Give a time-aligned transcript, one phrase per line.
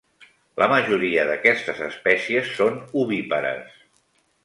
[0.61, 3.81] La majoria d'aquestes espècies són ovípares.